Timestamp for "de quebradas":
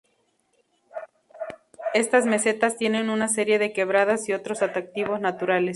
3.59-4.27